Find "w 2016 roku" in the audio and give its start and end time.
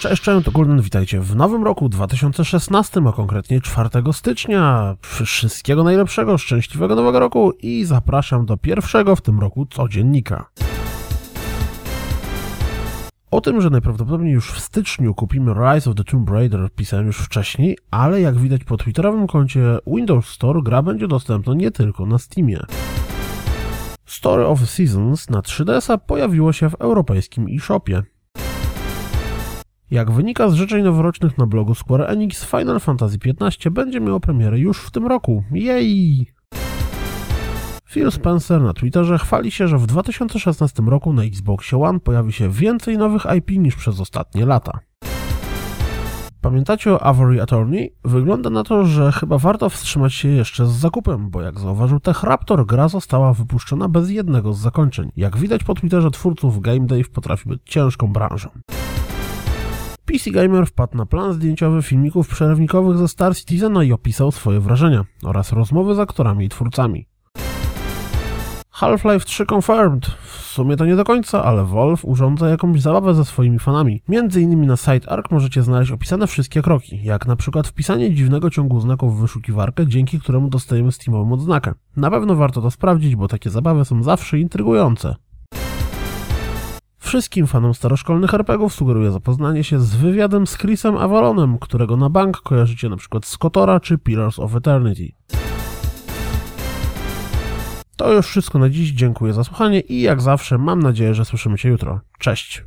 39.78-41.12